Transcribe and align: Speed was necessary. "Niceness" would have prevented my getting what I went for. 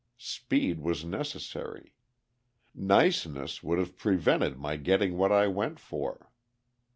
Speed 0.17 0.79
was 0.79 1.05
necessary. 1.05 1.93
"Niceness" 2.73 3.61
would 3.61 3.77
have 3.77 3.99
prevented 3.99 4.57
my 4.57 4.75
getting 4.75 5.15
what 5.15 5.31
I 5.31 5.45
went 5.45 5.77
for. 5.79 6.31